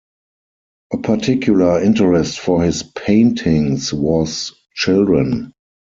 A 0.93 0.97
particular 0.97 1.79
interest 1.83 2.39
for 2.39 2.63
his 2.63 2.81
paintings 2.81 3.93
was 3.93 4.51
children. 4.73 5.53